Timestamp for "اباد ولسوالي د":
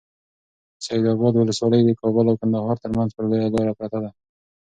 1.15-1.89